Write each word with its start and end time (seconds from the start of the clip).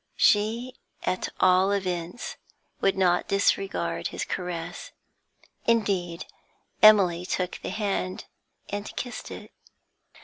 She, 0.17 0.73
at 1.03 1.29
all 1.39 1.69
events, 1.69 2.35
would 2.79 2.97
not 2.97 3.27
disregard 3.27 4.07
his 4.07 4.25
caress; 4.25 4.89
indeed, 5.67 6.25
Emily 6.81 7.23
took 7.23 7.59
the 7.61 7.69
hand 7.69 8.25
and 8.69 8.95
kissed 8.95 9.29
it. 9.29 9.51